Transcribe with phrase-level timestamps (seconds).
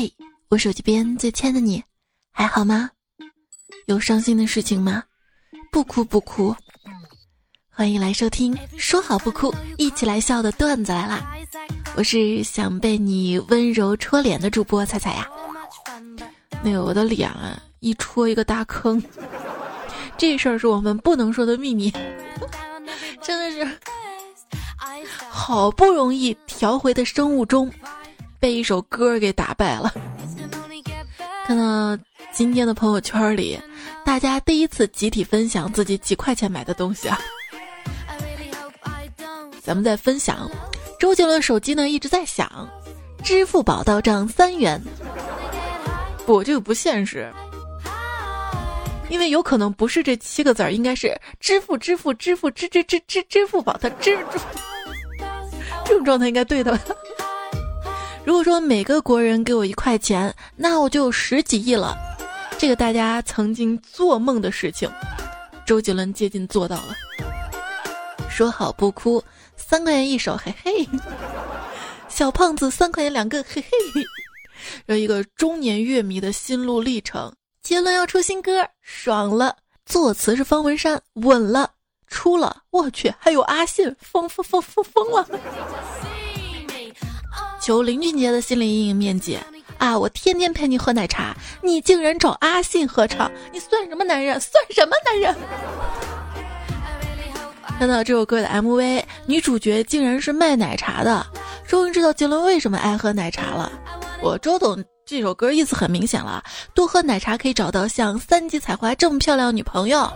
[0.00, 0.14] 嘿，
[0.48, 1.82] 我手机边最亲爱的你，
[2.30, 2.88] 还好吗？
[3.86, 5.02] 有伤心的事情吗？
[5.72, 6.54] 不哭不哭。
[7.68, 11.34] 欢迎来收听，说好不哭，一起来笑的段子来啦！
[11.96, 15.28] 我是想被你温柔戳脸的主播彩彩呀。
[16.62, 19.02] 那个我的脸啊，一戳一个大坑，
[20.16, 21.92] 这事儿是我们不能说的秘密。
[23.20, 23.78] 真的是，
[25.28, 27.68] 好不容易调回的生物钟。
[28.40, 29.92] 被一首歌给打败了。
[31.46, 31.98] 看到
[32.32, 33.58] 今天的朋友圈里，
[34.04, 37.18] 大家第一次集体分享自己几块钱买的东西啊。
[39.62, 40.50] 咱们在分享，
[40.98, 42.68] 周杰伦手机呢一直在响，
[43.22, 44.80] 支付宝到账三元。
[46.24, 47.30] 不，这个不现实，
[49.08, 54.38] 因为有可能不是这七个字儿，应该是支付支付支付支支支支支付宝的支付，
[55.84, 56.78] 这种状态应该对的吧？
[58.28, 61.96] 如果说每个国人给我一块钱，那我就有十几亿了。
[62.58, 64.86] 这个大家曾经做梦的事情，
[65.64, 66.94] 周杰伦接近做到了。
[68.28, 69.24] 说好不哭，
[69.56, 70.86] 三块钱一首，嘿嘿。
[72.10, 74.04] 小胖子三块钱两个，嘿嘿。
[74.84, 81.66] 有一个中年乐迷的心路历程：杰伦要出新歌，爽了；作词是方文山，稳了；
[82.08, 85.26] 出了，我去，还有阿信，疯疯疯疯疯了。
[87.68, 89.38] 求林俊杰的心理阴影面积
[89.76, 89.98] 啊！
[89.98, 94.40] 我天天陪你喝奶茶，你竟然找阿信合唱，你算什么男人？
[94.40, 95.36] 算什么男人？
[97.78, 101.26] 看到这首歌的 MV，女主角竟然是卖奶茶的，
[101.66, 103.70] 终于知道杰伦为什么爱喝奶茶了。
[104.22, 110.10] 我周董这首歌意思很明显了，多喝奶茶可以找到像三级采花这么漂亮女朋友。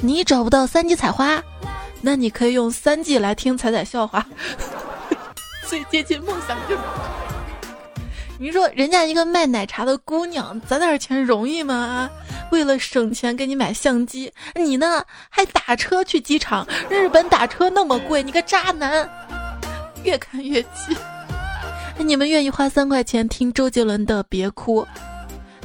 [0.00, 1.42] 你找不到三级采花，
[2.00, 4.24] 那你可以用三 G 来听彩彩笑话。
[5.72, 6.82] 最接近梦想就是，
[8.38, 12.10] 你说人家一个卖奶茶的姑娘攒点钱容易吗？
[12.50, 16.68] 为了省钱给你买相机，你呢还打车去机场？
[16.90, 19.08] 日本打车那么贵，你个渣男！
[20.04, 20.94] 越看越气。
[21.96, 24.82] 你们愿意花三块钱听周杰伦的《别哭》，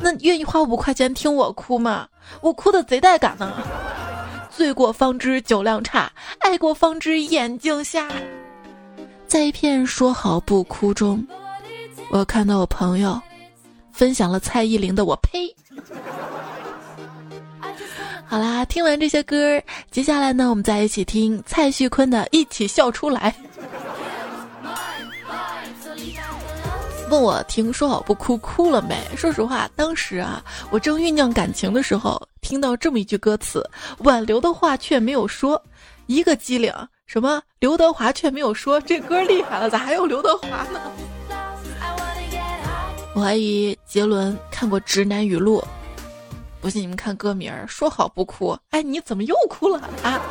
[0.01, 2.07] 那愿意花五块钱听我哭吗？
[2.39, 3.51] 我哭的贼带感呢。
[4.49, 6.09] 醉过方知酒量差，
[6.39, 8.07] 爱过方知眼睛瞎。
[9.27, 11.25] 在一片说好不哭中，
[12.11, 13.21] 我看到我朋友
[13.91, 15.47] 分享了蔡依林的《我呸》。
[18.25, 19.61] 好啦，听完这些歌，
[19.91, 23.31] 接下来呢，我们再一起听蔡徐坤的《一起笑出来》。
[27.11, 28.97] 问我听说好不哭哭了没？
[29.17, 35.61] 说实话，当时啊，我正酝酿感情的时候，听到这么一句歌词，挽留的话却没有说，
[36.05, 36.73] 一个机灵。
[37.07, 37.41] 什么？
[37.59, 40.79] 刘德华却没有说这歌厉害了，咋还有刘德华呢？
[43.15, 45.59] 我怀疑杰伦看过《直男语录》，
[46.61, 48.55] 不信你们看歌名儿，说好不哭。
[48.71, 50.21] 哎，你怎么又哭了啊？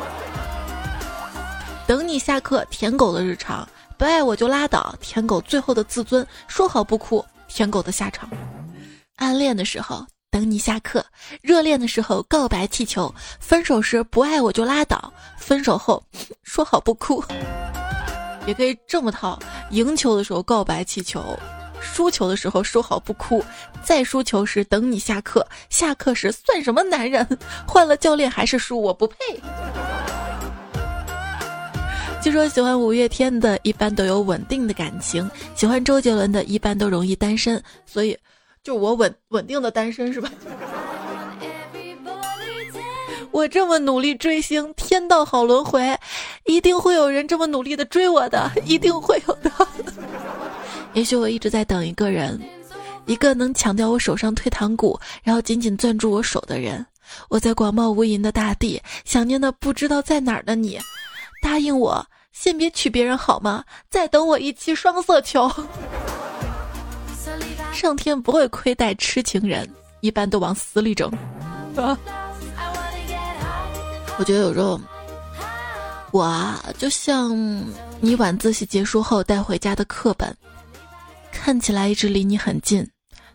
[1.87, 3.67] 等你下课，舔狗的日常，
[3.97, 8.29] 不爱我就拉倒，舔狗最后的自尊，说好不哭，舔狗的下场，
[9.15, 10.05] 暗恋的时候。
[10.29, 11.03] 等你下课，
[11.41, 16.03] 热恋的时候告白气球，分手时不爱我就拉倒，分手后
[16.43, 17.23] 说好不哭，
[18.45, 19.39] 也可以这么套：
[19.71, 21.37] 赢球的时候告白气球，
[21.81, 23.43] 输球的时候说好不哭，
[23.81, 27.25] 再输球时等你下课，下课时算什么男人？
[27.65, 29.15] 换了教练还是输，我不配。
[32.21, 38.15] 据说喜欢五月天的一般都有稳定的感情，喜欢周杰伦的一般都容易单身，所以。
[38.67, 40.29] 就我稳稳定的单身是吧？
[43.31, 45.97] 我这么努力追星，天道好轮回，
[46.43, 49.49] 一定会有人这么努力的追我的，一定会有的。
[50.91, 52.37] 也许我一直在等一个人，
[53.05, 56.85] 一个能抢掉我手上退堂鼓，然后紧紧攥住我手的人。
[57.29, 60.77] 我在广袤无垠的大地，想念的不知道在哪儿的你，
[61.41, 63.63] 答应我，先别娶别人好吗？
[63.89, 65.49] 再等我一期双色球。
[67.77, 69.69] 上天不会亏待痴情人，
[70.01, 71.11] 一般都往死里整。
[74.17, 74.81] 我觉得有时候，
[76.11, 77.37] 我啊，就像
[78.01, 80.35] 你晚自习结束后带回家的课本，
[81.31, 82.89] 看起来一直离你很近，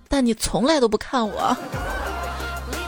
[0.09, 1.57] 但你从来都不看我。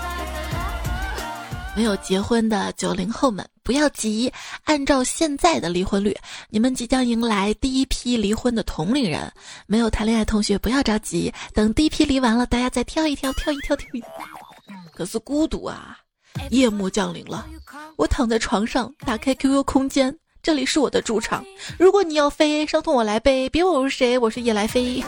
[1.76, 4.30] 没有结婚的九零后们不要急，
[4.64, 6.14] 按照现在的离婚率，
[6.50, 9.32] 你们即将迎来第一批离婚的同龄人。
[9.66, 14.02] 没有谈恋爱同学不要着急，等第一批离完了，大家再挑一挑，挑一挑，挑一。
[14.94, 15.96] 可是孤独啊！
[16.50, 17.46] 夜幕降临了，
[17.96, 21.42] 我躺在床上，打开 QQ 空间，这里是我的主场。
[21.78, 25.02] 如果你要飞，伤痛我来背，别问我是谁，我是夜来飞。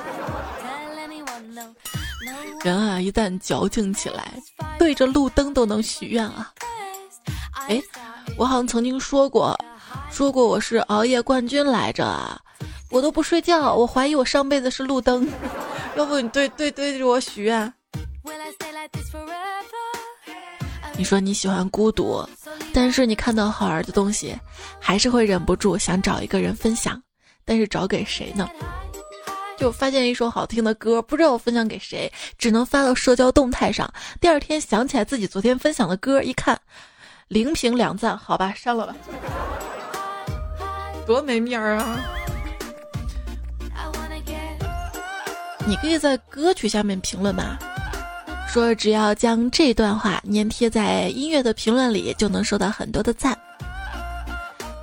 [2.64, 4.32] 人啊，一旦矫情起来，
[4.78, 6.52] 对着路灯都能许愿啊！
[7.68, 7.82] 哎，
[8.36, 9.58] 我好像曾经说过，
[10.10, 12.40] 说过我是熬夜冠军来着，
[12.90, 15.26] 我都不睡觉，我怀疑我上辈子是路灯。
[15.96, 17.72] 要不你对对对着我许愿？
[20.96, 22.26] 你说你喜欢孤独，
[22.72, 24.36] 但是你看到好玩的东西，
[24.78, 27.02] 还是会忍不住想找一个人分享，
[27.44, 28.48] 但是找给谁呢？
[29.58, 33.90] 就发现一首好听的歌，不知道分享给谁，只能发到社交动态上。
[34.20, 36.58] 第二天想起来自己昨天分享的歌，一看，
[37.28, 38.94] 零评两赞，好吧，删了吧。
[41.06, 41.98] 多没面儿啊！
[45.66, 47.58] 你可以在歌曲下面评论嘛，
[48.48, 53.36] 说只要将这段话粘贴在音乐的评论里，就能收到很多的赞。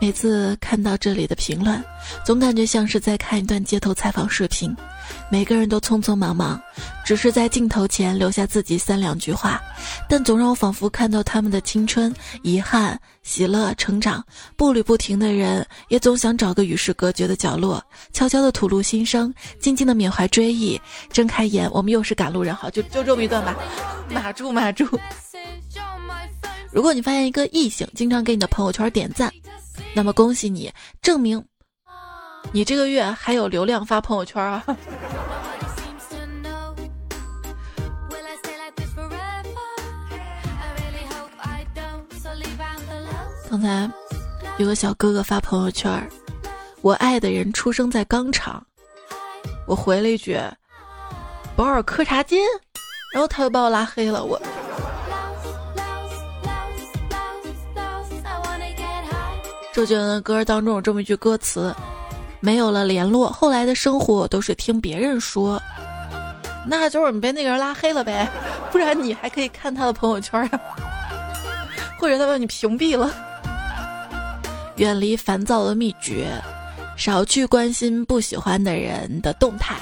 [0.03, 1.81] 每次看到这里的评论，
[2.25, 4.75] 总感觉像是在看一段街头采访视频。
[5.31, 6.61] 每个人都匆匆忙忙，
[7.05, 9.61] 只是在镜头前留下自己三两句话，
[10.09, 14.21] 但总让我仿佛看到他们的青春、遗憾、喜乐、成长。
[14.57, 20.77] 步履不停的人，也总想找个与世隔绝的角落，悄悄的吐露心声，静静的缅怀追忆。
[21.13, 22.53] 睁开眼，我们又是赶路人。
[22.53, 23.55] 好，就就这么一段吧。
[24.09, 24.85] 码住，码住。
[26.73, 29.31] 如果你发现一个异性经常给你的朋友圈点赞。
[29.95, 31.43] 那么恭喜你，证明
[32.51, 34.63] 你这个月还有流量发朋友圈啊！
[43.49, 43.87] 刚才
[44.57, 46.09] 有个小哥哥发朋友圈，
[46.81, 48.65] 我爱的人出生在钢厂，
[49.67, 50.39] 我回了一句
[51.55, 52.43] 保尔柯察金，
[53.13, 54.41] 然后他又把我拉黑了，我。
[59.73, 61.75] 周杰伦的歌当中有这么一句歌词
[62.39, 65.59] ：“没有了联络，后来的生活都是听别人说。”
[66.65, 68.29] 那就是你被那个人拉黑了呗，
[68.71, 70.59] 不然你还可以看他的朋友圈啊，
[71.99, 73.11] 或者他把你屏蔽了。
[74.77, 76.29] 远离烦躁的秘诀：
[76.95, 79.75] 少去关心不喜欢的人的动态，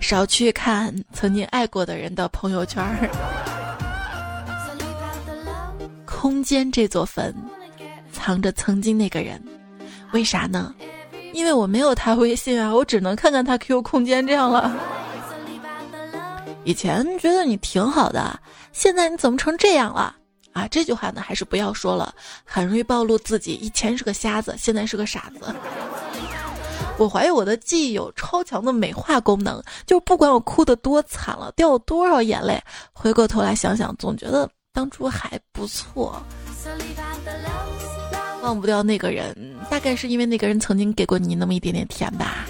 [0.00, 2.84] 少去看曾经爱过的人的朋友圈。
[6.06, 7.34] 空间这座坟。
[8.22, 9.42] 藏着曾经那个人，
[10.12, 10.72] 为啥呢？
[11.32, 14.72] 因为我没有他微信啊，我只能看看他 QQ 空间这样了。
[16.62, 18.38] 以前觉得你挺好的，
[18.72, 20.14] 现在你怎么成这样了？
[20.52, 22.14] 啊，这句话呢还是不要说了，
[22.44, 23.54] 很容易暴露自己。
[23.54, 25.52] 以前是个瞎子，现在是个傻子。
[26.98, 36.22] 我怀疑我的记忆有超强的美化功能，就不管我哭得多惨了，掉多少眼泪，回过头来想想，总觉得当初还不错。
[38.42, 39.34] 忘不掉那个人，
[39.70, 42.44] 大概是因为那个人曾经给过你那么一点点甜吧。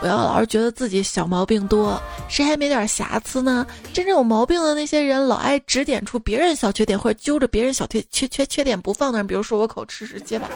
[0.00, 3.66] 不要老是觉得自己小毛病多，谁还没点瑕疵呢？
[3.92, 10.48] 真正有毛病的那些人，老爱指点出别人小缺点，或者揪着别人小缺缺缺缺点不放的人，比如说我口吃是结巴。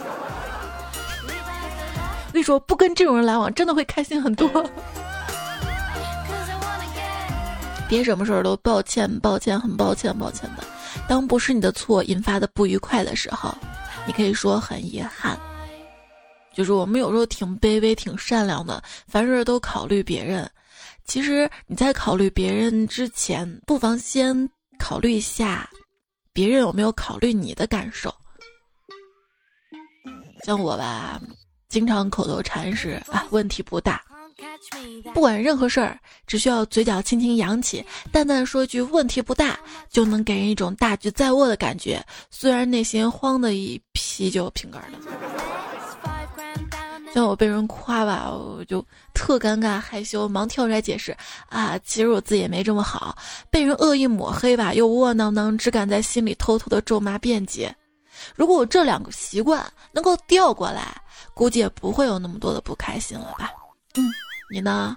[2.26, 4.48] 我跟你说，不跟这种人来往，真的会开心很多。
[7.86, 10.64] 别什么事儿都抱歉，抱歉，很抱歉，抱歉的。
[11.06, 13.54] 当不是你的错引发的不愉快的时候。
[14.06, 15.38] 你可以说很遗憾，
[16.52, 20.50] 就是我们有时候挺卑微、挺善良的，凡事都考虑别人。
[21.04, 25.68] 其实你在考虑别人之前，不妨先考虑一下，
[26.32, 28.14] 别人有没有考虑你的感受。
[30.44, 31.20] 像我吧，
[31.68, 34.02] 经常口头禅是啊，问题不大。
[35.12, 42.04] 不管任何事儿，只需要嘴角轻轻扬起，淡淡说句“问题不大”，就能给人一种大局在握的感觉。
[42.30, 44.98] 虽然内心慌的一批就瓶盖了。
[47.12, 51.16] 像我被人夸吧，我就特尴尬害羞，忙跳出来解释
[51.48, 53.16] 啊，其实我自己也没这么好。
[53.50, 57.72] 被人恶意抹黑吧，又窝囊囊，只敢在心里偷偷的咒骂辩解。
[58.34, 61.00] 如果我这两个习惯能够调过来，
[61.34, 63.52] 估计也不会有那么多的不开心了吧。
[63.96, 64.10] 嗯，
[64.50, 64.96] 你呢？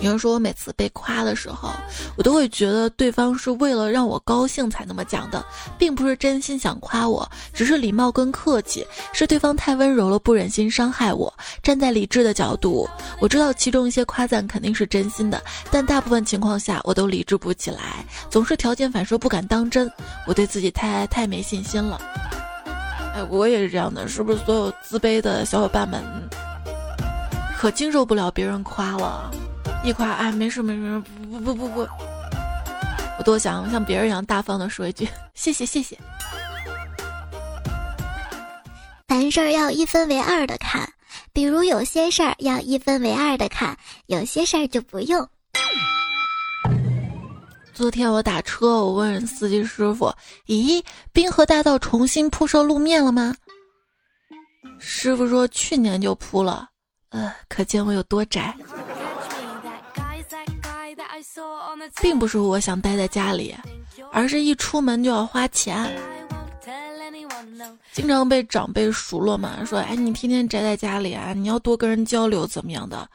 [0.00, 1.72] 有人说我每次被夸的时候，
[2.16, 5.44] 我都会觉得对方是为了让我高兴才那么讲的，
[5.76, 11.34] 并不是真心想夸我，只是礼貌跟客气，是对方太温柔了，不忍心伤害我。
[11.64, 12.88] 站在理智的角度，
[13.20, 19.90] 我知道其中一些夸赞肯定是真心的，但大部分情况下我都理智不起来，总是条件反射，不敢当真。
[20.28, 22.00] 我对自己太太没信心了。
[23.16, 26.00] 哎，我也是这样的，是不是所有自卑的小伙伴们？
[27.58, 29.32] 可经受不了别人夸了，
[29.82, 31.88] 一夸哎，没事没事，不不不不不，
[33.18, 35.98] 我多想像别人一样大方的说一句谢谢谢谢。
[39.08, 40.88] 凡事要一分为二的看，
[41.32, 45.28] 比如有些事儿要一分为二的看，有些事儿就不用。
[47.74, 50.14] 昨天我打车，我问司机师傅
[50.46, 50.80] ：“咦，
[51.12, 53.34] 滨河大道重新铺设路面了吗？”
[54.78, 56.68] 师傅说：“去年就铺了。”
[57.10, 58.54] 呃，可见我有多宅。
[62.00, 63.54] 并不是我想待在家里，
[64.12, 65.96] 而是一出门就要花钱。
[67.92, 73.08] 经常被长辈数落嘛，说：“哎，你天天宅在家里啊，你要多跟人交流，怎么样的？”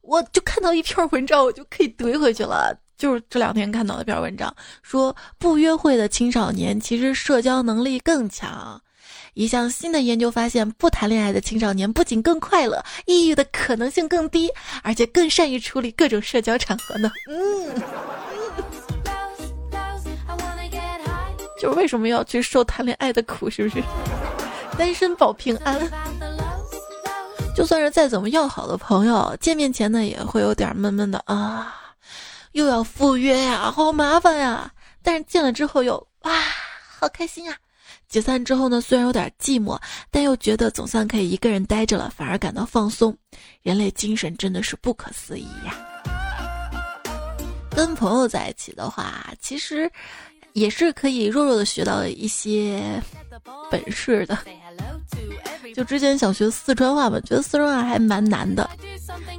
[0.00, 2.74] 我就看到一篇文章，我就可以怼回去了。
[2.96, 8.80] 就是这两天看到一篇文章，说不约会的青少年其实社交能力更强。
[9.40, 17.10] 一项新的研究发现，不谈恋爱的青少年不仅更快乐，抑郁的可能性更低，而且更善于处理各种社交场合呢。
[17.26, 17.72] 嗯，
[21.58, 23.82] 就是为什么要去受谈恋爱的苦，是不是？
[24.76, 25.80] 单身保平安。
[27.56, 31.74] 就算是再怎么要好的朋友，见面前呢也会有点闷闷的啊，
[32.52, 34.70] 又要赴约呀，好麻烦呀。
[35.02, 36.30] 但是见了之后又哇，
[36.98, 37.56] 好开心啊。
[38.10, 43.16] 解散之后呢，虽然有点寂寞，但又觉得总算可以一个人待着了，反而感到放松。
[43.62, 45.72] 人类精神真的是不可思议呀！
[47.70, 49.88] 跟朋友在一起的话，其实
[50.52, 53.02] 也是可以弱弱的学到一些
[53.70, 54.36] 本事的。
[55.74, 58.68] 就之前想学四川话嘛，觉得四川话还蛮难的。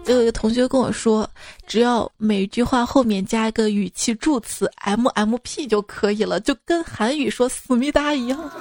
[0.03, 1.29] 就有一个同学跟我说，
[1.67, 8.51] 只要每句话后面加一个语气助词 M M P 就可以了，就跟韩语说思密达一样。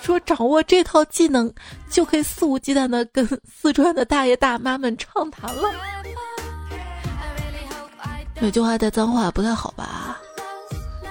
[0.00, 1.52] 说掌握这套技能，
[1.90, 5.70] 就可以肆无忌惮的跟四川的大爷大妈们畅谈了。
[8.40, 10.20] 每句话带脏话不太好吧？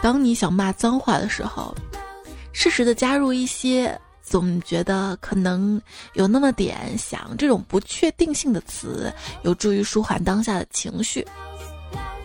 [0.01, 1.75] 当你想骂脏话的时候，
[2.53, 3.99] 适时的加入一些。
[4.23, 5.81] 总觉得可能
[6.13, 11.27] 有那么点想这种不确定性的词，有助于舒缓当下的情绪。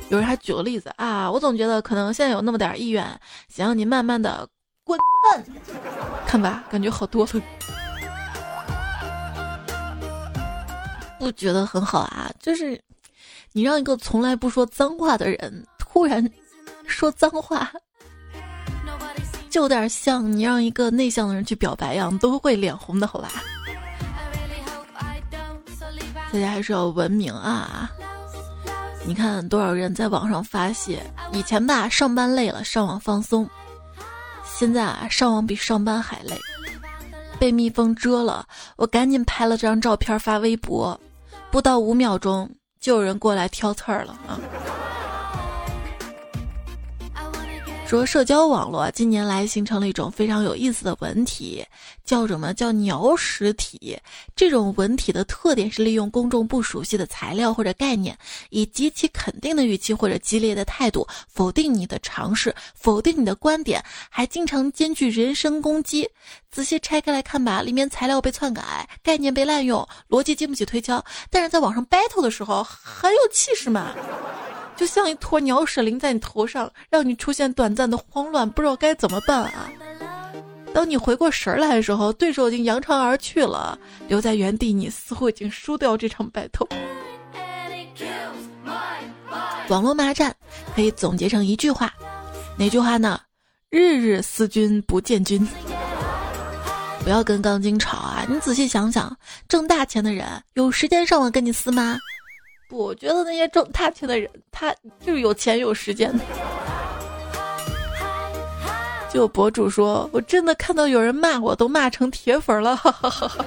[0.09, 3.05] 有人还举个例子啊，我总觉得可能现在有那么点意愿，
[3.49, 4.49] 想让你慢慢的
[4.85, 4.97] 滚
[5.33, 5.45] 蛋，
[6.29, 7.43] 看吧，感觉好多了。
[11.19, 12.31] 不觉得很好啊？
[12.39, 12.81] 就是
[13.51, 16.25] 你让一个从来不说脏话的人突然
[16.87, 17.71] 说脏话。
[19.49, 23.31] 就有点像你让一个内向的人去表白一样，都会脸红的，好吧？
[26.33, 27.91] 大家还是要文明啊！
[29.07, 31.01] 你看多少人在网上发泄，
[31.33, 33.49] 以前吧上班累了上网放松，
[34.45, 36.39] 现在啊上网比上班还累，
[37.39, 38.45] 被蜜蜂蛰了，
[38.77, 41.01] 我赶紧拍了张照片发微博，
[41.51, 44.39] 不到五秒钟就有人过来挑刺儿了啊！
[47.89, 51.65] 说社交网络近年来形成了一种非常有意思的文体，
[52.05, 53.97] 叫什么叫鸟屎体？
[54.35, 58.19] 这种文体的特点是利用公众不熟悉的材料或者概念，
[58.51, 66.09] 以极其肯定的语气或者激烈的态度否定你的尝试，否定你的观点，还经常兼具人身攻击。
[66.57, 73.95] 仔细拆开来看吧，里面材料被篡改，概念被滥用，逻辑经不起推敲，但是在网上 battle 的时候很有气势嘛。
[74.75, 79.69] 就像一坨鸟屎淋在你头上，让你出现短暂的慌乱，不知道该怎么办啊！
[80.73, 86.67] 当你回过神来的时候，对手已经扬长而去了，留在原地，你似乎已经输掉这场 battle。
[89.69, 90.35] 网络骂战
[90.75, 91.93] 可以总结成一句话，
[92.57, 93.21] 哪句话呢？
[93.69, 95.47] 日日思君不见君。
[97.07, 98.27] 不要跟钢筋吵啊！
[98.29, 101.97] 你仔细想想，挣大钱的人有时间上网跟你撕吗？
[102.69, 106.25] 不，我觉得那些挣大钱的人，他就是有钱有时间的。
[109.09, 112.75] 就有博主说，我真的看到有人骂我，都骂成铁粉了。
[112.75, 113.45] 哈哈哈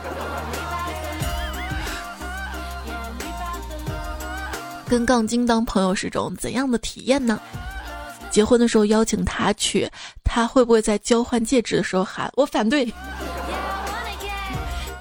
[4.87, 7.37] 跟杠精当朋友是种怎样的体验呢？
[8.29, 9.89] 结婚的时候邀请他去，
[10.23, 12.91] 他会不会在交换戒指的时候喊我反对？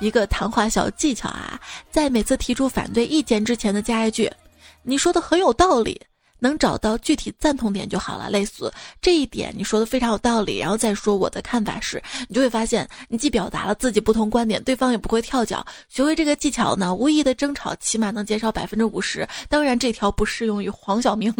[0.00, 4.30] 一个谈话小技巧啊，在每次提出反对意见之前呢，加一句
[4.84, 6.00] ：“你说的很有道理，
[6.38, 15.66] 能找到具体赞同点就好了。”类似这一点你说的非常有道理，然后再说我的看法是，你就会发现你既表达了自己不同观点，对方也不会跳脚。
[15.88, 19.28] 学会这个技巧呢，无意的争吵起码能减少百分之五十。
[19.48, 21.34] 当然，这条不适用于黄晓明。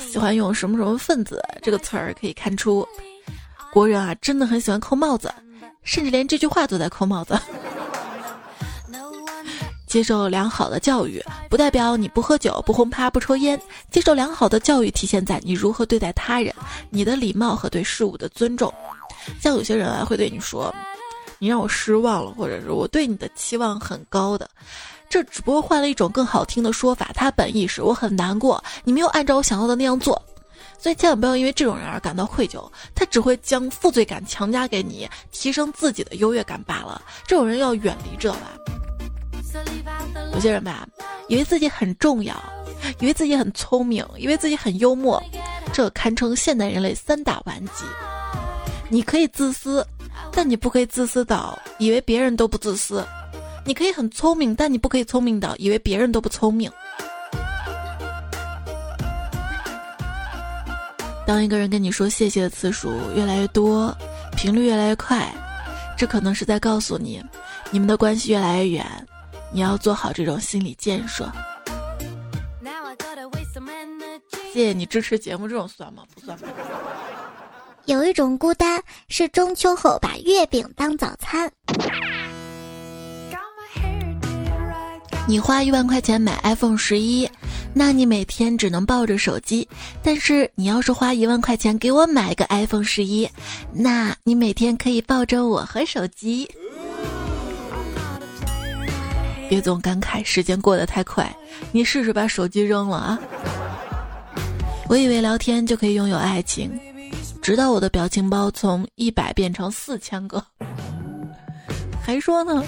[0.00, 2.86] 喜欢用什么什么分子这个词儿可以看出。
[3.72, 5.32] 国人啊，真的很喜欢扣帽子，
[5.82, 7.38] 甚至连这句话都在扣帽子。
[9.86, 13.60] 接受良好的教育，不代表你不喝酒、不轰趴、不抽烟。
[13.90, 16.54] 接受良好的教育，体现在你如何对待他人，
[16.88, 18.72] 你的礼貌和对事物的尊重。
[19.38, 20.74] 像有些人啊，会对你说
[21.38, 24.48] ：“你让我失望了”，或者是我对你的期望很高的。
[25.12, 30.20] 这只不过换了一种更好听的说法，他本意是我很难过，你没有按照我想要的那样做。
[30.78, 37.02] 所以千万不要因为这种人而感到愧疚，他只会将负罪感强加给你，提升自己的优越感罢了。
[37.26, 38.52] 这种人要远离，知道吧？
[40.32, 40.88] 有些人吧，
[41.28, 42.34] 以为自己很重要，
[42.98, 45.22] 以为自己很聪明，以为自己很幽默，
[45.74, 47.84] 这堪称现代人类三大顽疾。
[48.88, 49.86] 你可以自私，
[50.32, 53.04] 但你不可以自私到以为别人都不自私；
[53.64, 56.70] 你可以很聪明，但你不可以聪明到以为别人都不聪明。
[61.24, 63.96] 当一个人跟你说谢谢的次数越来越多，
[64.36, 65.32] 频率越来越快，
[65.96, 67.22] 这可能是在告诉你，
[67.70, 69.06] 你们的关系越来越远，
[69.52, 71.30] 你要做好这种心理建设。
[74.52, 76.02] 谢谢你支持节目，这种算吗？
[76.12, 76.36] 不算。
[77.86, 81.50] 有一种孤单是中秋后把月饼当早餐。
[85.28, 87.28] 你花一万块钱买 iPhone 十一。
[87.74, 89.66] 那你每天只能抱着手机，
[90.02, 93.26] 但是你要是花一万块钱给我买个 iPhone 十一，
[93.72, 96.46] 那你每天可以抱着我和手机。
[99.48, 101.34] 别总感慨时间过得太快，
[101.72, 103.18] 你试试把手机扔了啊！
[104.86, 106.70] 我以为聊天就可以拥有爱情，
[107.40, 110.44] 直到我的表情包从一百变成四千个，
[112.02, 112.62] 还说呢。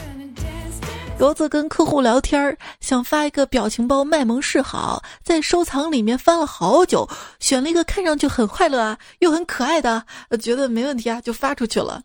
[1.21, 7.09] 有次跟客户聊天儿，想发一个表情包卖萌示好，在收藏里面翻了好久，
[7.41, 10.05] 选了一个看上去很快乐啊又很可爱的，
[10.43, 12.03] 觉得没问题啊，就发出去了。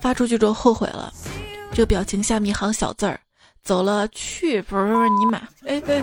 [0.00, 1.12] 发出去之后后悔了，
[1.72, 3.20] 这表情下面一行小字儿：
[3.62, 5.38] 走了去不是不是你妈！
[5.66, 6.02] 哎哎。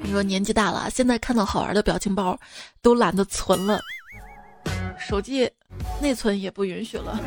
[0.00, 2.38] 你说年纪大了，现在看到好玩的表情包，
[2.80, 3.78] 都懒得存了，
[5.08, 5.50] 手机。
[6.02, 7.18] 内存也不允许了。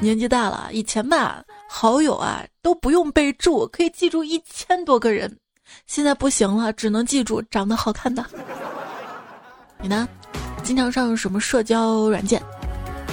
[0.00, 5.36] 年纪大了，以前吧，好友啊都不用备注，可以记住一千多个人。
[5.86, 8.24] 现在不行了，只能记住长得好看的。
[9.80, 10.08] 你呢？
[10.62, 12.42] 经常上什么社交软件？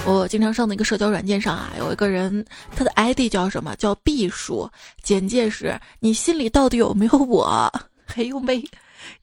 [0.06, 3.74] 我经常上的一个社交软件上啊，有一个人，他的 ID 叫什么？
[3.76, 4.68] 叫毕叔。
[5.02, 7.70] 简介是：你心里到底有没有我？
[8.06, 8.64] 还有没？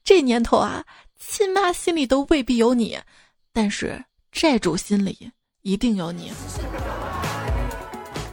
[0.04, 0.84] 这年头啊，
[1.18, 2.98] 亲妈心里都未必有你。
[3.56, 5.30] 但是债主心里
[5.62, 6.32] 一定有你。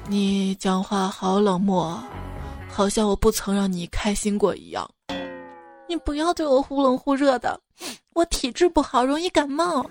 [0.09, 2.03] 你讲话好冷漠，
[2.67, 4.89] 好像我不曾让你开心过一样。
[5.87, 7.61] 你不要对我忽冷忽热的，
[8.13, 9.87] 我体质不好，容易感冒。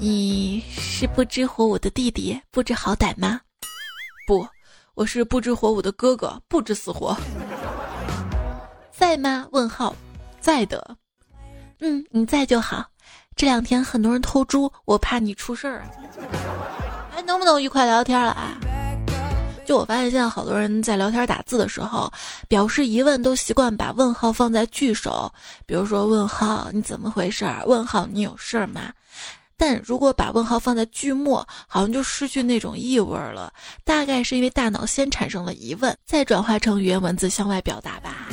[0.00, 3.42] 你是不知火舞的弟弟，不知好歹吗？
[4.26, 4.46] 不，
[4.94, 7.14] 我是不知火舞的哥哥，不知死活。
[9.02, 9.48] 在吗？
[9.50, 9.96] 问号，
[10.40, 10.96] 在的。
[11.80, 12.86] 嗯，你在就好。
[13.34, 15.82] 这两天很多人偷猪，我怕你出事儿。
[17.10, 18.56] 还能不能愉快聊天了啊？
[19.66, 22.08] 就我发现现在好多人在聊天打字的时候，
[22.46, 25.28] 表示疑问都习惯把问号放在句首，
[25.66, 27.64] 比如说问号你怎么回事儿？
[27.66, 28.92] 问号你有事儿吗？
[29.56, 33.52] 但如果把问号放在句末，好像就失去那种意味了。
[33.82, 38.28] 大概是因为大脑先产生了疑问，再转化成语言文字向外表达吧。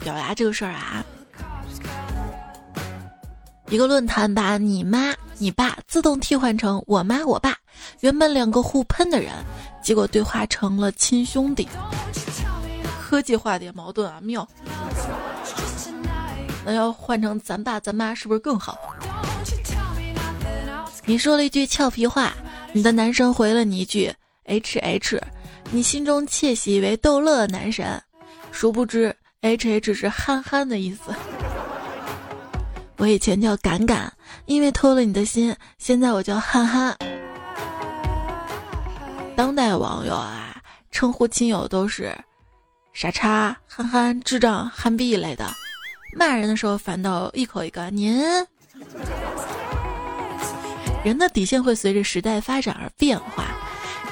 [0.00, 1.04] 表达这个事儿啊，
[3.68, 7.56] 一个论坛把你妈、你爸自动替换成我妈、我爸，
[8.00, 9.32] 原本两个互喷的人，
[9.82, 11.66] 结果对话成了亲兄弟。
[13.00, 14.46] 科技化点矛盾啊，妙！
[16.66, 18.78] 那要换成咱爸咱妈是不是更好？
[21.06, 22.34] 你说了一句俏皮话，
[22.72, 24.12] 你的男神回了你一句
[24.44, 25.22] H H，
[25.70, 28.02] 你心中窃喜为逗乐男神，
[28.54, 29.14] 殊不知。
[29.40, 31.12] H H 是憨憨的意思。
[32.96, 34.10] 我以前叫敢敢，
[34.46, 35.54] 因为偷了你的心。
[35.76, 36.96] 现在我叫憨憨。
[39.36, 40.56] 当代网友啊，
[40.92, 42.16] 称呼亲友都是
[42.92, 45.44] 傻叉、憨憨、智障、憨逼一类的。
[46.16, 48.16] 骂人的时候反倒一口一个您。
[51.04, 53.44] 人的底线会随着时代发展而变化。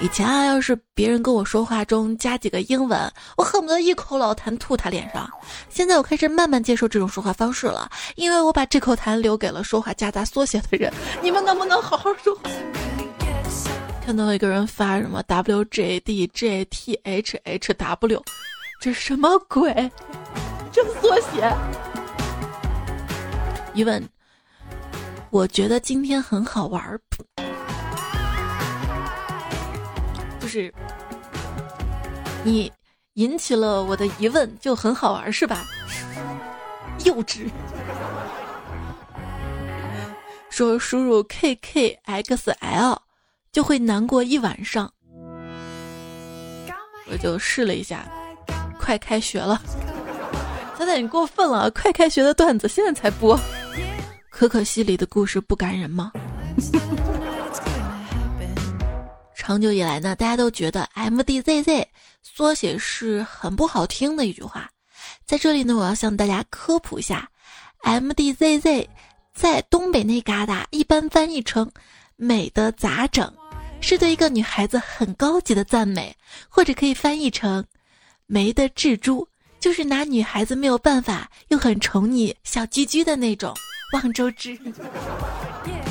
[0.00, 5.30] 以前啊，要是别人跟我说话中加几个英文，我恨不得一口老痰吐他脸上。
[5.68, 10.92] 现在我开始慢慢接受这种说话方式了，因为我把这口痰留给了说话夹杂缩写的人。
[11.22, 12.42] 你们能不能好好说话？
[14.04, 18.22] 看到一个人发什么 W J D J T H H W，
[18.80, 19.72] 这什么鬼？
[20.72, 21.56] 这缩写？
[23.72, 24.02] 一问，
[25.30, 26.98] 我觉得今天很好玩。
[30.52, 30.70] 是，
[32.44, 32.70] 你
[33.14, 35.64] 引起了我的疑问，就很好玩，是吧？
[37.06, 37.48] 幼稚。
[40.50, 42.98] 说输入 kkxl
[43.50, 44.92] 就会难过一晚上。
[47.10, 48.06] 我就试了一下，
[48.78, 49.58] 快开学了，
[50.76, 53.40] 彩彩你过分了，快开学的段子现在才播，
[54.28, 56.12] 可可西里的故事不感人吗？
[59.42, 61.86] 长久以来呢，大家都觉得 MDZZ
[62.22, 64.70] 缩写是很不好听的一句话，
[65.26, 67.28] 在这里呢，我要向大家科普一下
[67.82, 68.86] ，MDZZ
[69.34, 71.68] 在东北那旮瘩一般翻译成
[72.14, 73.34] “美的咋整”。
[73.82, 76.14] 是对一个女孩子很高级的赞美，
[76.48, 77.64] 或者可以翻译成
[78.26, 79.26] “没的蜘蛛”，
[79.58, 83.52] 就是拿女孩子没有办法又很宠你小居居的那种。
[83.92, 84.56] 望周知。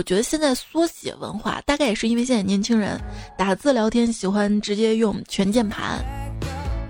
[0.00, 2.98] 我觉得现在缩写文化大概也是因为现在年轻人
[3.36, 6.02] 打字聊天喜欢直接用全键盘，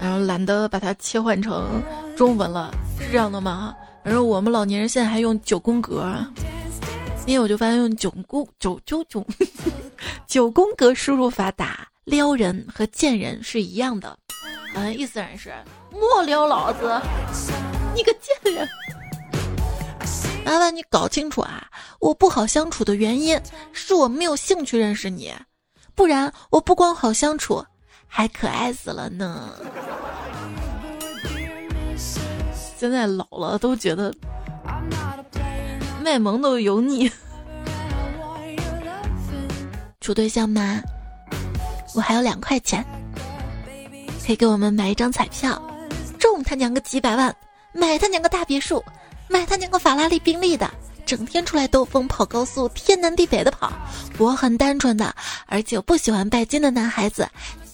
[0.01, 1.83] 然后懒得把它切换成
[2.17, 3.75] 中文了，是这样的吗？
[4.05, 6.25] 反正我们老年人现在还用九宫格。
[7.27, 9.27] 因为我就发现用九宫九九九
[10.29, 14.17] 九宫格输入法打撩人和贱人是一样的，
[14.77, 15.53] 嗯，意思然是
[15.91, 16.97] 莫撩老子，
[17.93, 18.69] 你个贱人！
[20.45, 21.67] 麻烦你搞清楚啊，
[22.01, 23.41] 我不好相处的原因
[23.73, 25.33] 是我没有兴趣认识你，
[25.95, 27.65] 不然我不光好相处，
[28.07, 29.53] 还可爱死了呢。
[32.79, 34.13] 现在老了都觉得。
[36.03, 37.13] 卖萌都油腻，
[40.01, 40.81] 处对象吗？
[41.95, 42.83] 我还有两块钱，
[44.25, 45.61] 可以给我们买一张彩票，
[46.19, 47.37] 中他娘个几百万，
[47.73, 48.83] 买他娘个大别墅，
[49.31, 50.69] 买他娘个法拉利宾利的，
[51.07, 53.73] 整天出来兜风跑高速，天南地北的跑。
[54.19, 55.15] 我很单纯的，
[55.47, 57.29] 而且我不喜欢拜金的男孩子，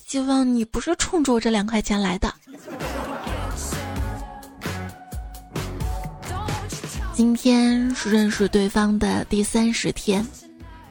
[0.06, 2.30] 希望你不是冲着我这两块钱来的。
[7.14, 10.24] 今天是认识对方的第三十天，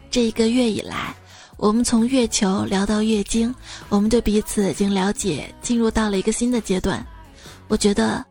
[0.10, 1.14] 这一个月以来，
[1.58, 3.54] 我们从月球聊到月经，
[3.88, 7.06] 我们对彼此已经了解，进入到了一个新的阶段。
[7.68, 8.26] 我觉得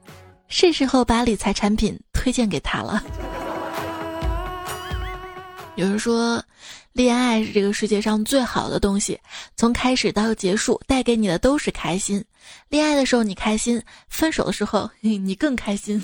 [0.57, 3.03] 是时候把理财产品推荐给他了。
[5.75, 6.41] 有人说，
[6.93, 9.19] 恋爱是这个世界上最好的东西，
[9.57, 12.25] 从开始到结束，带给你的都是开心。
[12.69, 16.01] 恋爱的时候你开心，分手的时候你更开心。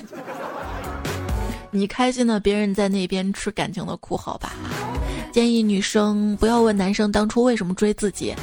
[1.71, 4.53] 你开心了，别人在那边吃感情的苦，好吧？
[5.33, 8.35] 建议女生不要问男生当初为什么追自己，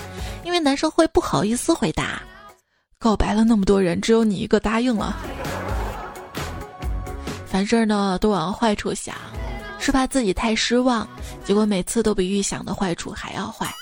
[0.45, 2.21] 因为男生会不好意思回答。
[2.97, 5.17] 告白了那么多人，只有你一个答应了。
[7.49, 9.15] 凡事呢都往坏处想，
[9.79, 11.07] 是怕自己太失望，
[11.43, 13.73] 结果每次都比预想的坏处还要坏。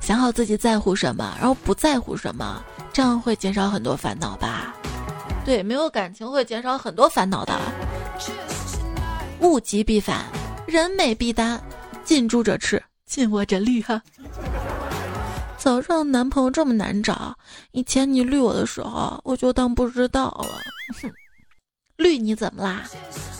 [0.00, 4.74] 想好自己在乎什么，然后不在乎什么，这样会减少很多烦恼吧？
[5.44, 7.58] 对，没有感情会减少很多烦恼的。
[9.40, 10.24] 物极必反，
[10.66, 11.60] 人美必单，
[12.04, 14.00] 近朱者赤，近我者绿哈。
[15.58, 17.36] 早上男朋友这么难找，
[17.72, 20.58] 以前你绿我的时候，我就当不知道了。
[21.96, 22.82] 绿你怎么啦？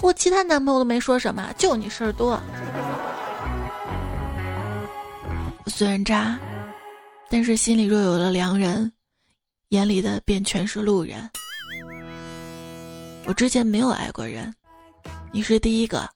[0.00, 2.40] 我其他男朋友都没说什么，就你事儿多。
[5.66, 6.38] 虽然渣，
[7.30, 8.92] 但是心里若有了良人，
[9.68, 11.30] 眼里的便全是路人。
[13.24, 14.52] 我之前没有爱过人。
[15.30, 16.08] 你是第一个，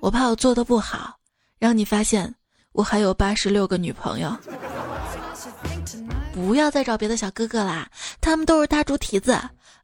[0.00, 1.16] 我怕我做的不好，
[1.58, 2.34] 让你发现
[2.72, 4.36] 我还有八十六个女朋友。
[6.32, 7.88] 不要再找别的小哥哥啦，
[8.20, 9.38] 他们都是大猪蹄子，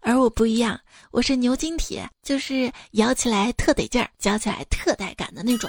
[0.06, 0.78] 而我不一样，
[1.12, 5.68] 我是牛筋铁，就是摇起来特得劲儿，嚼起来特带感的那种。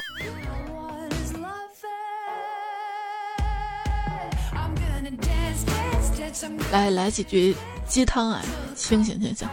[6.70, 7.56] 来来几句
[7.88, 8.42] 鸡汤啊，
[8.76, 9.48] 清醒清醒。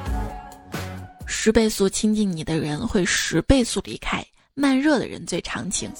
[1.26, 5.92] 十倍速亲近你的人会十倍速离开，慢热的人最长情。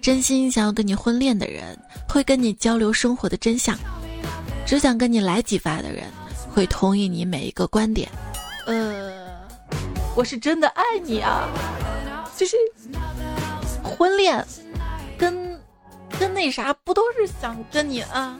[0.00, 3.78] 真心想要跟你婚恋的人会跟你交流生活的真相，
[4.64, 6.04] 只想跟你来几发的人
[6.54, 8.08] 会同意你每一个观点。
[8.66, 9.12] 呃，
[10.14, 11.48] 我是真的爱你啊，
[12.36, 12.56] 就是
[13.82, 14.42] 婚恋
[15.18, 15.60] 跟
[16.16, 18.38] 跟那啥不都是想跟你啊，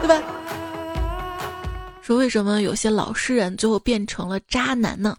[0.00, 0.20] 对吧？
[2.02, 5.16] 说为什么有些老实人最后变成了渣男呢？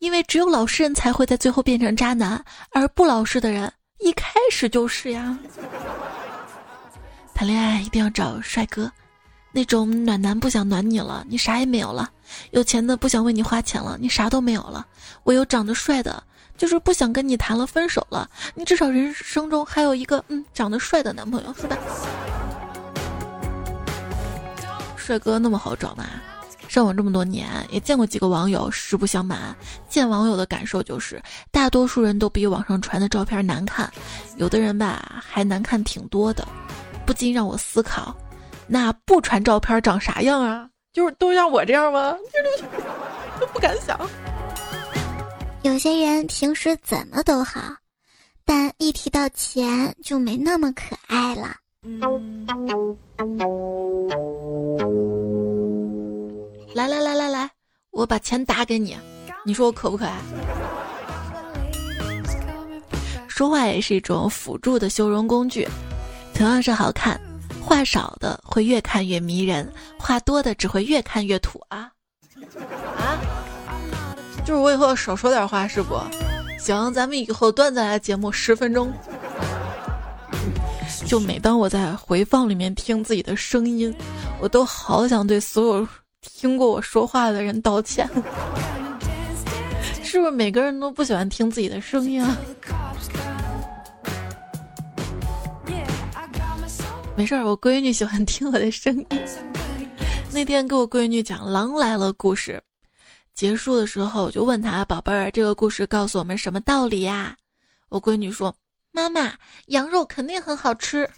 [0.00, 5.38] 因为只有老实人才会在最后变成渣男，而不老实的人一开始就是呀。
[7.34, 8.92] 谈恋爱一定要找帅哥，
[9.56, 12.08] 那种暖男不想暖你了，你啥也没有了；
[12.50, 14.84] 有钱的不想为你花钱了，你啥都没有了。
[15.22, 16.20] 我有长得帅的，
[16.58, 21.78] 就是不想跟你谈了分手了，你至少人生中还有一个嗯长得帅的男朋友，是吧？
[24.96, 26.04] 帅哥那么好找吗？
[26.66, 28.68] 上网这么多年，也见过几个网友。
[28.68, 29.54] 实不相瞒，
[29.88, 33.88] 见网友的感受就是，大多数人都比网上传的照片难看，
[34.36, 36.44] 有的人吧还难看挺多的，
[37.06, 38.16] 不禁让我思考，
[38.66, 40.68] 那不传照片长啥样啊？
[40.92, 42.16] 就是都像我这样吗？
[43.40, 43.98] 都不敢想。
[45.62, 47.60] 有些人平时怎么都好，
[48.44, 51.56] 但一提到钱就没那么可爱了。
[56.74, 57.50] 来来来来来，
[57.90, 58.96] 我把钱打给你，
[59.44, 60.16] 你说我可不可爱？
[63.28, 65.66] 说话也是一种辅助的修容工具，
[66.34, 67.20] 同样是好看，
[67.64, 71.90] 话少的会越看越迷人，话多的只会越看越土啊！
[72.96, 73.18] 啊，
[74.44, 75.98] 就是我以后少说点话是不？
[76.58, 78.92] 行，咱们以后段子来节目十分钟。
[81.06, 83.94] 就每当我在回放里面听自己的声音，
[84.40, 85.88] 我都好想对所有。
[86.20, 88.08] 听过我说话的人道歉，
[90.02, 92.34] 是不是每个人都不喜欢听自己的声音啊？
[97.16, 99.06] 没事儿，我闺女喜欢听我的声音。
[100.32, 102.60] 那天给我闺女讲《狼来了》故事，
[103.34, 107.36] 结束的时候我就问她：“宝贝儿，这个故事告诉我们什么道理呀？”
[107.88, 108.52] 我闺女说
[108.90, 109.32] ：“妈妈，
[109.66, 111.08] 羊肉肯定很好吃。”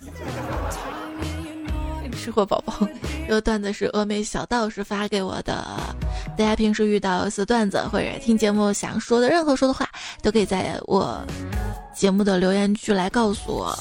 [2.12, 2.74] 吃货宝宝，
[3.26, 5.64] 这个段子是峨眉小道士发给我的。
[6.36, 9.88] 大家平时遇到死段子或者听节目想说的任何说的话，
[10.22, 11.24] 都可以在我
[11.94, 13.74] 节目的留言区来告诉我。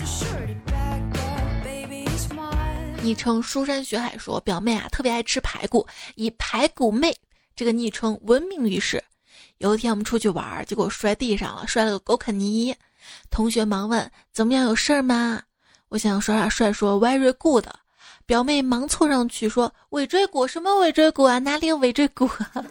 [3.06, 7.16] 昵称书山学海说，表妹啊特别爱吃排骨，以排骨妹
[7.56, 9.04] 这个昵称闻名于世。
[9.60, 12.76] 有一天我们出去玩，结果摔地上了，摔了个狗啃泥。
[13.30, 15.40] 同学忙问怎么样，有事儿吗？
[15.90, 17.68] 我想耍耍帅说 very good。
[18.26, 21.38] 表妹忙凑上去说：“尾椎骨什么尾椎骨啊？
[21.38, 22.66] 哪里有尾椎骨？”啊？”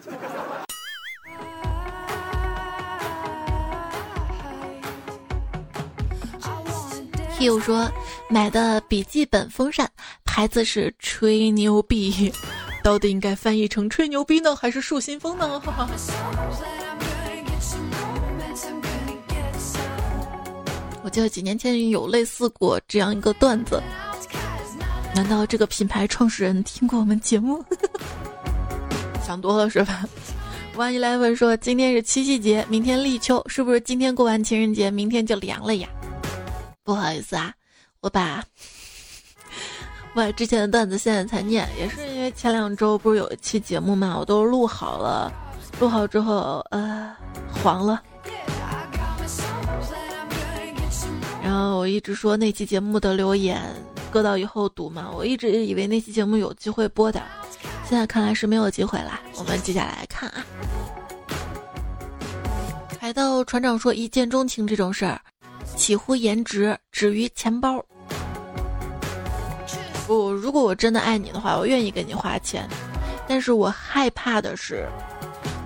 [7.44, 7.90] 又说
[8.28, 9.88] 买的笔记本风扇
[10.24, 12.32] 牌子是吹牛逼，
[12.82, 15.62] 到底应该翻译成吹牛逼呢，还是树新风呢？
[21.04, 23.82] 我记得几年前有类似过这样一个段子。
[25.14, 27.62] 难道这个品牌创始人听过我们节目？
[29.24, 30.04] 想多了是吧
[30.76, 35.88] 万一来问说今天是七夕节，明天立秋，是不是今天过完情人节，明天就凉了呀？
[36.84, 37.52] 不好意思啊，
[38.00, 38.44] 我把
[40.14, 45.32] 我 把之前的段子现在才念，也是因为前两周不是有一期节目嘛，我都录好了，
[45.80, 47.16] 录好之后呃
[47.62, 48.02] 黄了，
[51.42, 53.60] 然后我一直说那期节目的留言。
[54.10, 57.20] 搁到以后读嘛，我一直以为那期节目有机会播的，
[57.88, 59.18] 现在看来是没有机会了。
[59.36, 60.46] 我们接下来看啊，
[63.00, 65.20] 海盗船长说一见钟情这种事儿，
[65.76, 67.84] 起乎颜值，止于钱包。
[70.06, 72.68] 不，如果我真的爱你的话，我愿意给你花钱，
[73.26, 74.86] 但是我害怕的是，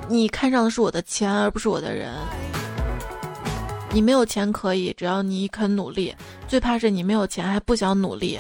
[0.09, 2.14] 你看上的是我的钱，而不是我的人。
[3.90, 6.14] 你没有钱可以，只要你肯努力。
[6.47, 8.38] 最怕是你没有钱还不想努力。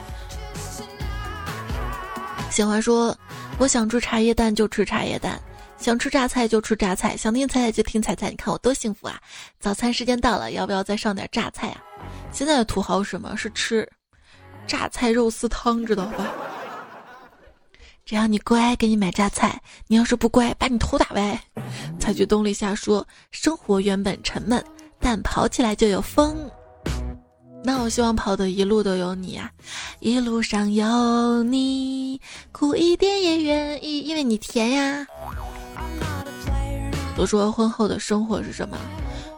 [2.50, 3.16] 喜欢说，
[3.58, 5.40] 我想吃茶叶蛋就吃茶叶蛋，
[5.78, 8.28] 想吃榨菜就吃榨菜，想听彩彩就听彩彩。
[8.30, 9.20] 你看我多幸福啊！
[9.60, 11.82] 早餐时间到了，要不要再上点榨菜啊？
[12.32, 13.88] 现在的土豪什么是吃
[14.66, 16.26] 榨菜肉丝汤，知道吧？
[18.04, 19.50] 只要你乖，给你买榨菜；
[19.86, 21.40] 你要是不乖，把你头打歪。
[22.00, 24.62] 采菊东篱下说，生活原本沉闷。
[25.00, 26.36] 但跑起来就有风，
[27.62, 29.48] 那我希望跑的一路都有你啊，
[30.00, 35.06] 一路上有你，苦一点也愿意，因为你甜呀。
[37.16, 38.76] 都说婚后的生活是什么？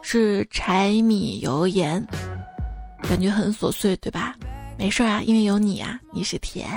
[0.02, 2.04] 是柴米油盐，
[3.02, 4.34] 感觉很琐碎，对吧？
[4.78, 6.68] 没事啊，因为有你啊，你是甜。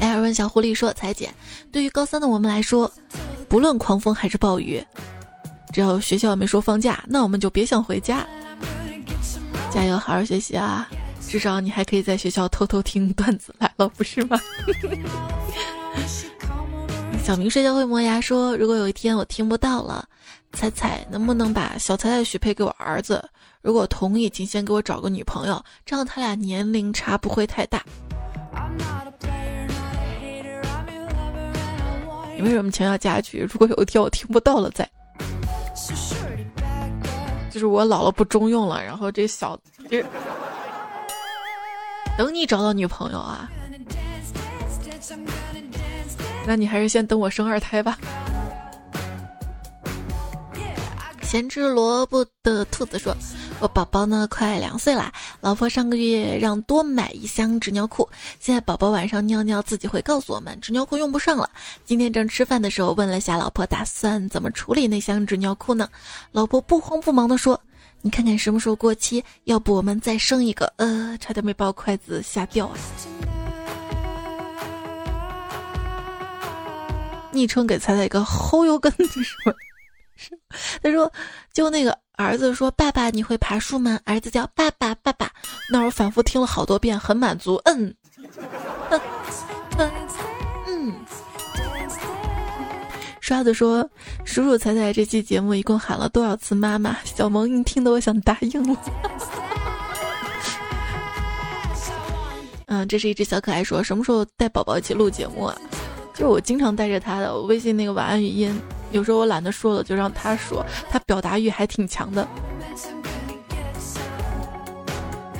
[0.00, 1.34] 艾尔问小狐狸说：“裁剪，
[1.70, 2.90] 对于高三的我们来说。”
[3.48, 4.80] 不论狂风还是暴雨，
[5.72, 8.24] 只要学校没说放假，那我们就别想回家。
[9.70, 10.88] 加油，好好学习啊！
[11.30, 14.36] 至少你还可以在学校偷偷听段子来了，不是吗？
[17.22, 20.04] 小明睡觉会磨牙说：“如果有一天我听不到了，
[20.52, 23.24] 彩彩能不能把小彩彩许配给我儿子？
[23.62, 27.80] 如果同意，请先给我找个女朋友，这样他俩年龄差不会太大。”
[32.34, 33.46] 你为什么强调家具？
[33.48, 34.90] 如果有一天我听不到了，再
[37.52, 39.56] 就是我老了不中用了，然后这小，
[42.20, 43.50] 等你找到女朋友啊，
[46.46, 47.96] 那你还是先等我生二胎吧。
[51.22, 53.16] 咸吃萝卜的兔子说
[53.58, 55.10] ：“我宝宝呢，快两岁啦。
[55.40, 58.06] 老婆上个月让多买一箱纸尿裤，
[58.38, 61.48] 现在宝宝晚上尿尿自己会告诉我们，纸尿裤用不上了。
[61.86, 65.88] 今天正吃饭的时候，问了下老婆，打算怎么处理那箱纸尿裤呢？
[66.32, 67.58] 老婆不慌不忙的说
[68.02, 72.74] ：‘你看看什么时候过期，要不我们再生一个。’呃，差点没把我筷子吓掉啊！
[77.32, 79.36] 昵称给彩彩一个后油根子是？”
[80.82, 81.10] 他说
[81.52, 84.00] ：“就那个儿子说，爸爸你会爬树吗？
[84.04, 85.30] 儿子叫爸爸爸爸。
[85.70, 87.60] 那我反复听了好多遍，很满足。
[87.64, 87.94] 嗯，
[90.66, 90.94] 嗯。
[93.30, 93.88] 刷子说，
[94.24, 96.96] 叔叔彩彩这期节目一共喊了多少次妈妈？
[97.04, 98.76] 小萌，你听得我想答应了。
[102.66, 105.56] 嗯，这是一只小可爱说，什么时候带宝宝一起录节目啊？
[106.12, 112.26] 就是我经常带着他的微信那个晚安语音。”有时候我懒得说了，就让他说，他表达欲还挺强的。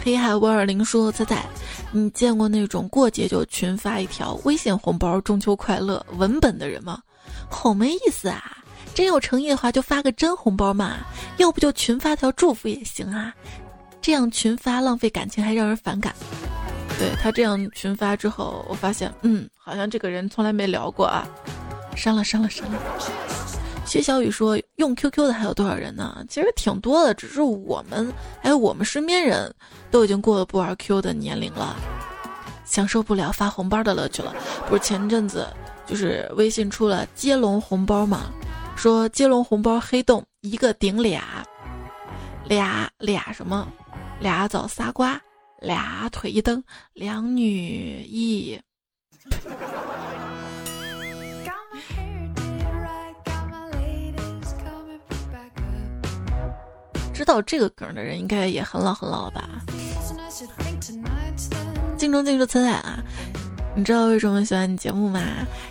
[0.00, 1.44] 黑海五二零说：“彩彩，
[1.90, 7.00] 你见过那种过节就群发一条微信红包‘中秋快乐’文本的人吗？
[7.48, 8.58] 好没意思啊！
[8.94, 10.96] 真有诚意的话，就发个真红包嘛。
[11.36, 13.32] 要不就群发条祝福也行啊。
[14.00, 16.14] 这样群发浪费感情，还让人反感。
[16.98, 21.26] 对他这样群发之后，我发现，嗯，好像这个人从来没聊过啊。
[21.96, 22.78] 删了，删了，删了。”
[23.86, 26.24] 薛小雨说：“用 QQ 的还有多少人呢？
[26.28, 29.52] 其实挺多的，只是我们还有我们身边人
[29.90, 31.74] 都已经过了不玩 QQ 的年龄了，
[32.64, 34.32] 享受不了发红包的乐趣了。
[34.68, 35.46] 不是前阵子
[35.90, 38.30] 就是微信出了接龙红包嘛？
[38.76, 41.44] 说接龙红包黑洞一个顶俩，
[42.44, 43.66] 俩俩什么？
[44.20, 45.20] 俩枣仨瓜，
[45.58, 48.56] 俩腿一蹬，两女一。”
[57.12, 59.60] 知道这个梗的人应该也很老很老了吧？
[61.98, 62.98] 镜中镜中彩彩啊，
[63.76, 65.20] 你知道为什么喜欢你节目吗？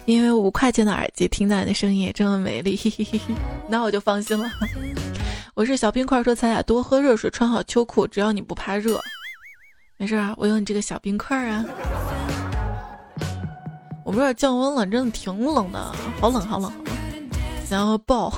[0.06, 2.80] 因为五块钱的耳机听到你的声音也这么美丽，
[3.68, 4.50] 那我就放心了。
[5.54, 9.00] 我是小冰块，说彩彩多喝热水，穿好秋裤，只要你不怕热，
[9.98, 11.66] 没事啊，我有你这个小冰块啊。
[14.06, 16.72] 我们这儿降温了，真的挺冷的，好冷好冷，
[17.66, 18.34] 想要抱。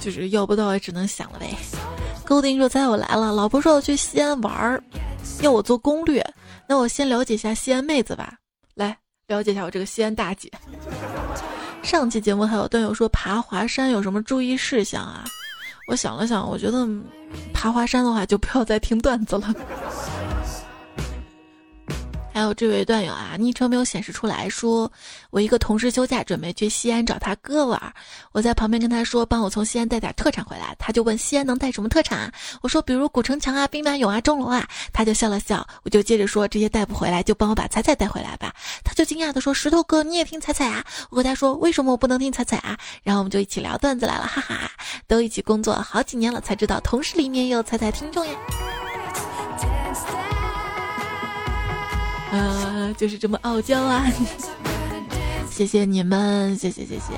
[0.00, 1.52] 就是要不到也只能想了呗。
[2.24, 4.82] 勾丁说：“猜我来了。”老婆说：“我去西安玩儿，
[5.42, 6.24] 要我做攻略。
[6.68, 8.34] 那我先了解一下西安妹子吧。
[8.74, 8.96] 来
[9.28, 10.50] 了解一下我这个西安大姐。”
[11.82, 15.24] 上期节目还有段友说爬华山有什么注意事项啊？
[15.88, 16.84] 我想了想，我觉得
[17.54, 19.54] 爬华山的话就不要再听段子了。
[22.36, 24.92] 还有这位段友啊，昵称没有显示出来，说
[25.30, 27.90] 我一个同事休假准备去西安找他哥玩儿，
[28.32, 30.76] 我在旁边跟他说，帮我从西安带点特产回来。
[30.78, 32.30] 他就问西安能带什么特产啊？
[32.60, 34.68] 我说比如古城墙啊、兵马俑啊、钟楼啊。
[34.92, 38.52] 他就笑了笑，我就接着说这些带不回来，就帮我把彩彩带回来吧。
[38.84, 40.84] 他就惊讶的说，石头哥你也听彩彩啊？
[41.08, 42.76] 我和他说为什么我不能听彩彩啊？
[43.02, 44.70] 然后我们就一起聊段子来了，哈哈，
[45.08, 48.34] 都一起工作好几年了，才知道同事里面也有彩彩听众呀。
[52.36, 54.04] 啊，就是这么傲娇啊！
[55.50, 57.14] 谢谢你们，谢谢谢谢。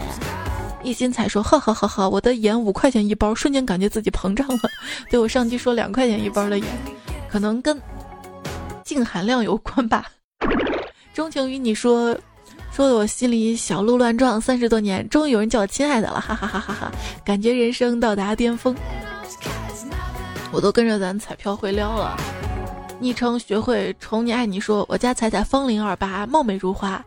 [0.84, 4.60] 一心彩说：哈哈哈哈，我的盐五块钱一包，瞬间感觉自己膨胀了。
[5.10, 6.66] 对我上期说两块钱一包的盐，
[7.28, 7.80] 可能跟
[8.84, 10.06] 净含量有关吧。
[11.12, 12.16] 钟情于你说，
[12.70, 14.40] 说的我心里小鹿乱撞。
[14.40, 16.92] 三十多年，终于有人叫我亲爱的了，哈哈哈哈哈！
[17.24, 18.74] 感觉人生到达巅峰，
[20.52, 22.16] 我都跟着咱彩票会撩了。
[23.00, 27.00] 昵称学会宠你爱你说，我家彩彩芳龄二八，貌美如花，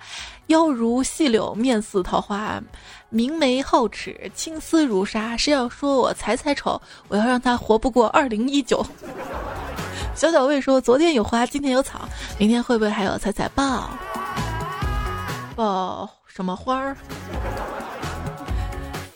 [0.47, 2.61] 腰如细柳，面似桃花，
[3.09, 5.35] 明眉皓齿，青丝如纱。
[5.35, 8.85] 谁要说我彩彩丑，我要让他活不过二零一九。
[10.15, 13.89] 小小魏说，昨天有花，今天有草，明天会不会还有彩彩抱？
[15.57, 16.95] 抱什么花儿？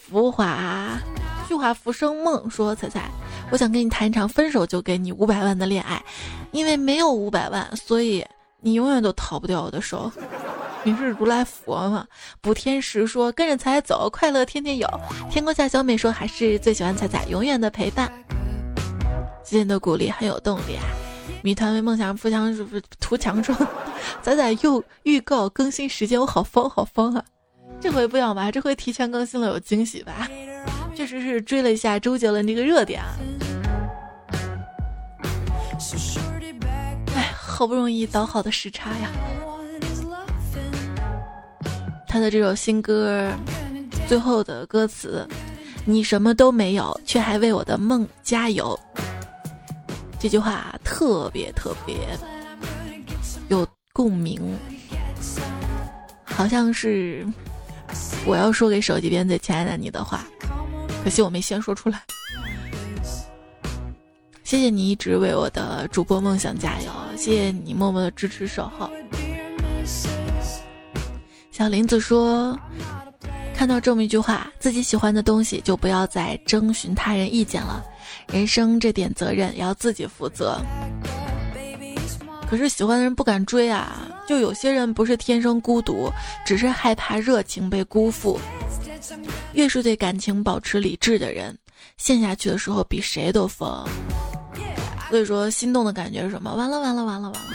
[0.09, 0.99] 浮华，
[1.47, 3.09] 虚华浮生梦说彩彩。
[3.51, 6.03] 我想跟你谈一场分手就给你五百万的恋爱，
[6.51, 8.25] 因为没有五百万，所以
[8.61, 10.11] 你永远都逃不掉我的手。
[10.83, 12.05] 你是如来佛吗？
[12.41, 14.87] 补天石说跟着彩彩走，快乐天天有。
[15.31, 18.11] 天空下小美说还是最喜欢彩彩，永远的陪伴。
[19.43, 20.83] 今天的鼓励很有动力啊！
[21.43, 23.55] 谜团为梦想，富强是不是图强说
[24.21, 27.23] 仔仔又预告更新时间，我好疯好疯啊！
[27.79, 30.27] 这回不要吧，这回提前更新了有惊喜吧？
[30.95, 33.17] 确实是追了一下周杰伦这个热点啊。
[37.15, 39.09] 哎，好不容易倒好的时差呀。
[42.07, 43.29] 他的这首新歌
[44.07, 45.27] 最后的歌词
[45.83, 48.79] ：“你什么都没有，却还为我的梦加油。”
[50.17, 51.97] 这句话特别特别
[53.49, 54.57] 有共鸣，
[56.23, 57.27] 好像是
[58.25, 60.25] 我要说给手机边最亲爱的你的话，
[61.05, 62.01] 可惜我没先说出来。
[64.43, 68.89] 谢谢你一直为我的主播梦想加油，谢谢你默默的支持守候。
[71.51, 72.57] 小林子说
[73.53, 77.85] ：“看到这么一句话，自己喜欢的东西就不要再征询他人意见了，
[78.29, 80.59] 人生这点责任要自己负责。”
[82.49, 86.11] 可是喜欢的人不敢追啊，就有些人不是天生孤独，
[86.43, 88.39] 只是害怕热情被辜负。
[89.55, 91.57] 越是对感情保持理智的人，
[91.97, 93.83] 陷下去的时候比谁都疯。
[95.09, 96.53] 所以说，心动的感觉是什么？
[96.53, 97.49] 完了完了完了完了！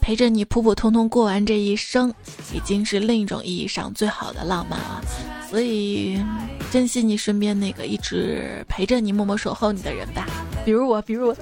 [0.00, 2.12] 陪着你普普通通过完这一生，
[2.54, 5.02] 已经是另一种意义上最好的浪漫了。
[5.50, 6.22] 所以，
[6.70, 10.26] 珍惜你身边那个一直陪着你、默默守候你的人吧。
[10.64, 11.36] 比如我，比如我，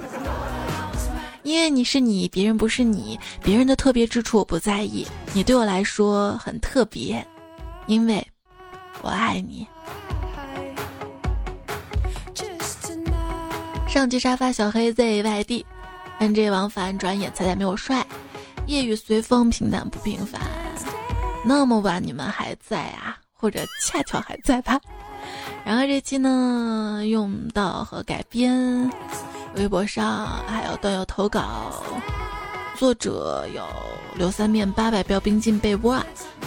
[1.43, 7.25] 因为你是你，别人不是你，别人的特别之处我不在意，你对我来说很特别，
[7.87, 8.25] 因为
[9.01, 9.67] 我爱你。
[13.87, 15.65] 上期沙发小黑 Z 外地
[16.19, 18.05] ，NJ 王凡转眼彩彩没有帅，
[18.67, 20.39] 夜雨随风平淡不平凡。
[21.43, 23.17] 那么晚你们还在啊？
[23.33, 24.79] 或者恰巧还在吧？
[25.65, 28.91] 然后这期呢，用到和改编，
[29.55, 31.83] 微博上还有段友投稿，
[32.77, 33.65] 作者有
[34.15, 35.99] 刘三面八百标兵进被窝。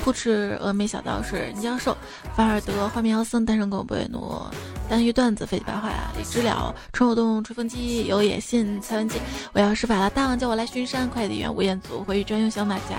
[0.03, 1.95] 不吃峨眉小道士人教授，
[2.35, 4.41] 法尔德画面妖僧单身狗不为奴，
[4.89, 9.20] 单于段子废白话李知了春有动吹风机有野信蔡文姬，
[9.53, 12.97] 我要施法了，大王叫我来巡山，快递员吴彦祖回忆专用小马甲，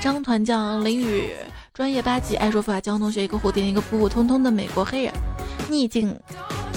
[0.00, 1.30] 张团将林雨
[1.72, 5.12] 专业八级爱说法江同学一个蝴蝶一个普普通通的美国黑人，
[5.68, 6.18] 逆境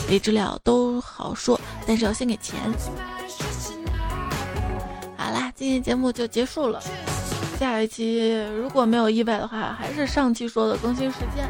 [0.07, 2.55] 李知了都好说，但是要先给钱。
[5.55, 6.81] 今天节目就结束了。
[7.57, 11.49] 下一期如果没有意外的话，还是上期说的更新时间，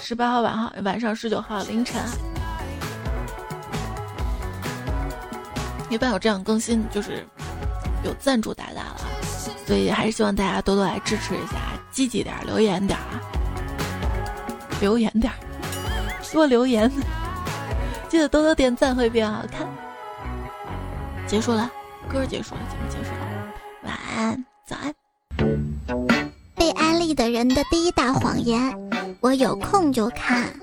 [0.00, 2.00] 十八号晚上晚上十九号凌晨。
[5.90, 7.22] 一般有这样更新，就是
[8.04, 8.96] 有赞助大大了，
[9.66, 11.58] 所以还是希望大家多多来支持一下，
[11.90, 13.20] 积极点，留言点啊，
[14.80, 15.30] 留言点，
[16.32, 16.90] 多留言，
[18.08, 19.68] 记得多多点赞会变好看。
[21.26, 21.70] 结束了，
[22.10, 23.52] 歌结束了，怎么结束了，
[23.84, 24.44] 晚安。
[24.66, 24.94] 早安。
[26.54, 28.78] 被安利的人的第一大谎言，
[29.20, 30.54] 我有空就看。